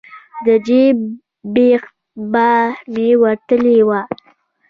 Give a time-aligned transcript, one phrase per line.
[0.45, 0.97] د جیب
[1.53, 1.83] بیخ
[2.31, 2.49] به
[2.93, 3.89] مې وتلی و.